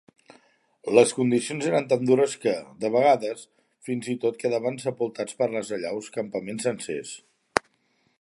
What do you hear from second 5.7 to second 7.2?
allaus campaments sencers.